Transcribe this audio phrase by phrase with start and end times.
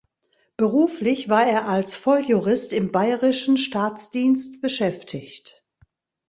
[0.57, 5.63] Beruflich war er als Volljurist im bayerischen Staatsdienst beschäftigt.